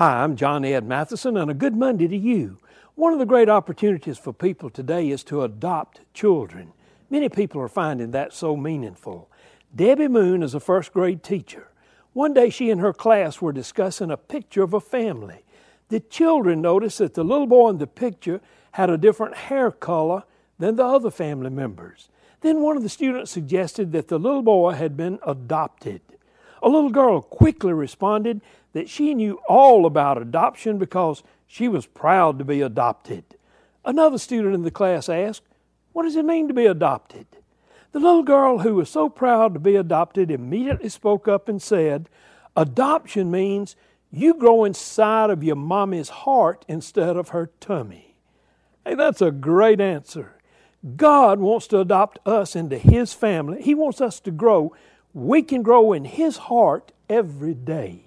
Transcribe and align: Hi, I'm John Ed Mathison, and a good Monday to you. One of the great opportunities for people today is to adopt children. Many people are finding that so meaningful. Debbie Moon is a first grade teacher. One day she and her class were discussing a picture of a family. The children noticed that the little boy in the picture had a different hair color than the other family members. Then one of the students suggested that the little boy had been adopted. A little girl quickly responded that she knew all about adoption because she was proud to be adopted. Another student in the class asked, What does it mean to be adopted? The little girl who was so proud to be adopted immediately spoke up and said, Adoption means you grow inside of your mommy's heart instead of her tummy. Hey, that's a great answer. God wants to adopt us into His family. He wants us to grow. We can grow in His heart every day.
Hi, 0.00 0.22
I'm 0.22 0.34
John 0.34 0.64
Ed 0.64 0.88
Mathison, 0.88 1.38
and 1.38 1.50
a 1.50 1.52
good 1.52 1.76
Monday 1.76 2.08
to 2.08 2.16
you. 2.16 2.56
One 2.94 3.12
of 3.12 3.18
the 3.18 3.26
great 3.26 3.50
opportunities 3.50 4.16
for 4.16 4.32
people 4.32 4.70
today 4.70 5.10
is 5.10 5.22
to 5.24 5.42
adopt 5.42 6.00
children. 6.14 6.72
Many 7.10 7.28
people 7.28 7.60
are 7.60 7.68
finding 7.68 8.10
that 8.12 8.32
so 8.32 8.56
meaningful. 8.56 9.28
Debbie 9.76 10.08
Moon 10.08 10.42
is 10.42 10.54
a 10.54 10.58
first 10.58 10.94
grade 10.94 11.22
teacher. 11.22 11.68
One 12.14 12.32
day 12.32 12.48
she 12.48 12.70
and 12.70 12.80
her 12.80 12.94
class 12.94 13.42
were 13.42 13.52
discussing 13.52 14.10
a 14.10 14.16
picture 14.16 14.62
of 14.62 14.72
a 14.72 14.80
family. 14.80 15.44
The 15.90 16.00
children 16.00 16.62
noticed 16.62 16.96
that 16.96 17.12
the 17.12 17.22
little 17.22 17.46
boy 17.46 17.68
in 17.68 17.76
the 17.76 17.86
picture 17.86 18.40
had 18.72 18.88
a 18.88 18.96
different 18.96 19.36
hair 19.36 19.70
color 19.70 20.22
than 20.58 20.76
the 20.76 20.84
other 20.86 21.10
family 21.10 21.50
members. 21.50 22.08
Then 22.40 22.62
one 22.62 22.78
of 22.78 22.82
the 22.82 22.88
students 22.88 23.32
suggested 23.32 23.92
that 23.92 24.08
the 24.08 24.18
little 24.18 24.40
boy 24.40 24.70
had 24.70 24.96
been 24.96 25.18
adopted. 25.26 26.00
A 26.62 26.68
little 26.68 26.90
girl 26.90 27.20
quickly 27.20 27.72
responded 27.72 28.40
that 28.72 28.88
she 28.88 29.14
knew 29.14 29.40
all 29.48 29.86
about 29.86 30.20
adoption 30.20 30.78
because 30.78 31.22
she 31.46 31.68
was 31.68 31.86
proud 31.86 32.38
to 32.38 32.44
be 32.44 32.60
adopted. 32.60 33.24
Another 33.84 34.18
student 34.18 34.54
in 34.54 34.62
the 34.62 34.70
class 34.70 35.08
asked, 35.08 35.42
What 35.92 36.04
does 36.04 36.16
it 36.16 36.24
mean 36.24 36.48
to 36.48 36.54
be 36.54 36.66
adopted? 36.66 37.26
The 37.92 37.98
little 37.98 38.22
girl 38.22 38.58
who 38.58 38.76
was 38.76 38.88
so 38.88 39.08
proud 39.08 39.54
to 39.54 39.60
be 39.60 39.74
adopted 39.74 40.30
immediately 40.30 40.88
spoke 40.88 41.26
up 41.26 41.48
and 41.48 41.60
said, 41.60 42.08
Adoption 42.56 43.30
means 43.30 43.74
you 44.12 44.34
grow 44.34 44.64
inside 44.64 45.30
of 45.30 45.42
your 45.42 45.56
mommy's 45.56 46.08
heart 46.08 46.64
instead 46.68 47.16
of 47.16 47.30
her 47.30 47.50
tummy. 47.60 48.16
Hey, 48.84 48.94
that's 48.94 49.22
a 49.22 49.30
great 49.30 49.80
answer. 49.80 50.36
God 50.96 51.40
wants 51.40 51.66
to 51.68 51.80
adopt 51.80 52.18
us 52.26 52.56
into 52.56 52.78
His 52.78 53.12
family. 53.12 53.62
He 53.62 53.74
wants 53.74 54.00
us 54.00 54.20
to 54.20 54.30
grow. 54.30 54.72
We 55.12 55.42
can 55.42 55.62
grow 55.62 55.92
in 55.92 56.04
His 56.04 56.36
heart 56.36 56.92
every 57.08 57.54
day. 57.54 58.06